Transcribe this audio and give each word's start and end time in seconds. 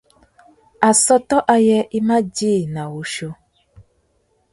Assôtô 0.89 1.37
ayê 1.55 1.79
i 1.97 1.99
mà 2.07 2.17
djï 2.35 2.53
nà 2.73 2.81
wuchiô. 2.93 3.29